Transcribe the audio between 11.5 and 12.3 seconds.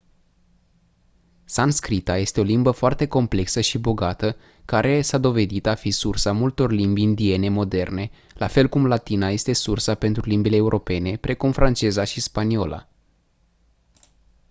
franceza și